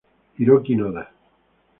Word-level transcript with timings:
Hiroki 0.37 0.75
Noda 0.79 1.03